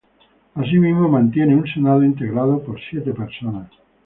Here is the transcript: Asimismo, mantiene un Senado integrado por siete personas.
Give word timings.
Asimismo, 0.55 1.07
mantiene 1.07 1.55
un 1.55 1.67
Senado 1.71 2.03
integrado 2.03 2.63
por 2.63 2.79
siete 2.89 3.13
personas. 3.13 3.69